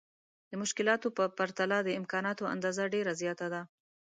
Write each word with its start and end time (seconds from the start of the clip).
د 0.49 0.51
مشکلاتو 0.61 1.07
په 1.17 1.23
پرتله 1.37 1.77
د 1.83 1.89
امکاناتو 1.99 2.43
اندازه 2.53 2.83
ډېره 2.93 3.11
زياته 3.21 3.47
ده. 3.53 3.61